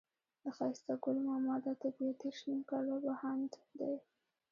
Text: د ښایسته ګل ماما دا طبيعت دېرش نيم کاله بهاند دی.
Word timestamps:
د 0.41 0.43
ښایسته 0.57 0.93
ګل 1.03 1.17
ماما 1.27 1.55
دا 1.65 1.73
طبيعت 1.83 2.15
دېرش 2.21 2.39
نيم 2.49 2.61
کاله 2.69 2.95
بهاند 3.05 3.51
دی. 3.79 3.95